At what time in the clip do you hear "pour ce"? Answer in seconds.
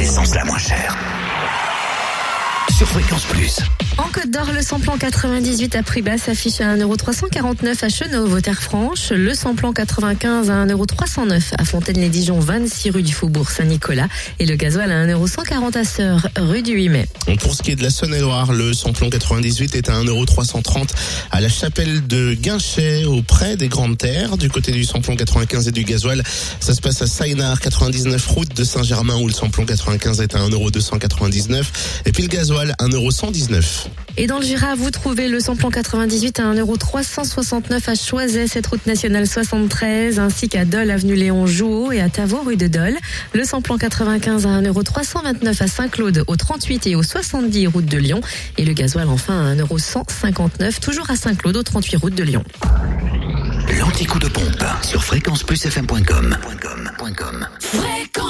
17.40-17.62